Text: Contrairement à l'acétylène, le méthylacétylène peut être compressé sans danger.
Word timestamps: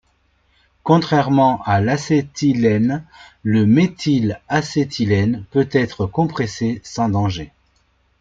Contrairement 0.81 1.61
à 1.61 1.79
l'acétylène, 1.79 3.05
le 3.43 3.67
méthylacétylène 3.67 5.45
peut 5.51 5.69
être 5.71 6.07
compressé 6.07 6.81
sans 6.83 7.07
danger. 7.09 7.51